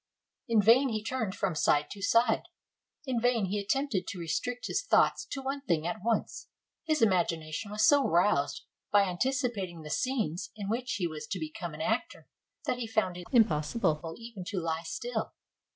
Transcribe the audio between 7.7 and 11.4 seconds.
so roused by anticipating the scenes in which he was to